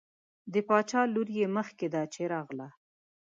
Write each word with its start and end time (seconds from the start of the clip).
د 0.53 0.55
باچا 0.67 1.01
لور 1.13 1.27
یې 1.37 1.45
مخکې 1.57 1.87
ده 1.93 2.01
چې 2.13 2.21
راغله. 2.33 2.67